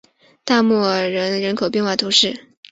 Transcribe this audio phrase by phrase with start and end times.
[0.43, 2.47] 大穆尔默隆人口变化图示